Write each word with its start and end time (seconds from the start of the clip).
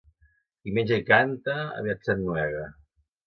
Qui 0.61 0.71
menja 0.77 0.97
i 1.01 1.03
canta, 1.09 1.57
aviat 1.81 2.09
s'ennuega. 2.09 2.65